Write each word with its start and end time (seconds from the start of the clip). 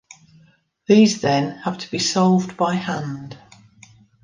These 0.87 1.21
then 1.21 1.59
have 1.59 1.77
to 1.77 1.91
be 1.91 1.99
solved 1.99 2.57
by 2.57 2.73
hand. 2.73 3.37